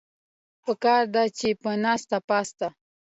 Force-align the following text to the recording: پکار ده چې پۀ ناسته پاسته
پکار 0.63 1.03
ده 1.13 1.23
چې 1.37 1.47
پۀ 1.61 1.71
ناسته 1.85 2.17
پاسته 2.27 2.67